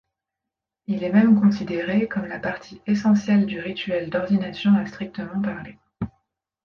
[0.87, 5.77] Il est même considéré comme la partie essentielle du rituel d’ordination à strictement parler.